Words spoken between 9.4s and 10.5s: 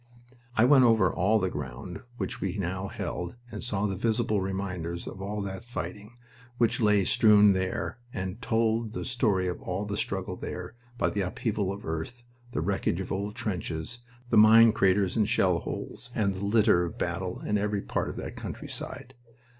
of all the struggle